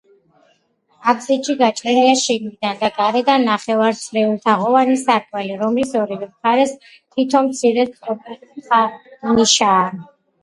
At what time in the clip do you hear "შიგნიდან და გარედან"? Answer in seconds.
2.21-3.45